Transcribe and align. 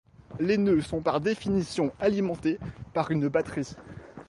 Les 0.39 0.57
nœuds 0.57 0.81
sont 0.81 0.99
par 1.01 1.21
définition 1.21 1.91
alimentés 1.99 2.57
par 2.91 3.11
une 3.11 3.27
batterie. 3.27 3.75